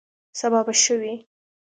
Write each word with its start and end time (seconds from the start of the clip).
سبا 0.39 0.59
به 0.65 0.73
ښه 0.81 0.95
وي 1.01 1.15